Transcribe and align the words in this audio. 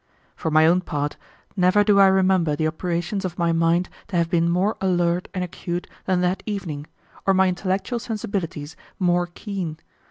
For 0.35 0.49
my 0.49 0.65
own 0.65 0.81
part, 0.81 1.15
never 1.55 1.83
do 1.83 1.99
I 1.99 2.07
remember 2.07 2.55
the 2.55 2.65
operations 2.65 3.23
of 3.23 3.37
my 3.37 3.51
mind 3.51 3.87
to 4.07 4.17
have 4.17 4.31
been 4.31 4.49
more 4.49 4.75
alert 4.81 5.27
and 5.31 5.43
acute 5.43 5.85
than 6.05 6.21
that 6.21 6.41
evening, 6.47 6.87
or 7.27 7.35
my 7.35 7.47
intellectual 7.49 7.99
sensibilities 7.99 8.75
more 8.97 9.27
keen. 9.27 9.77